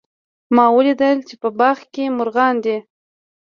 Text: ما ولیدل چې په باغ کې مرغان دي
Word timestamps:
ما 0.55 0.65
ولیدل 0.75 1.17
چې 1.27 1.35
په 1.41 1.49
باغ 1.59 1.77
کې 1.93 2.03
مرغان 2.17 2.55
دي 2.65 2.77